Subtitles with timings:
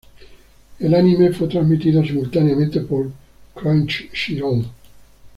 [0.79, 3.11] El anime fue transmitido simultáneamente por
[3.53, 4.65] Crunchyroll.